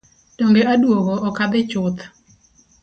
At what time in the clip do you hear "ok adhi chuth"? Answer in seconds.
1.27-1.99